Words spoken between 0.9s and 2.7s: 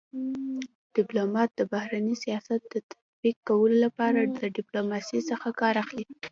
ډيپلومات دبهرني سیاست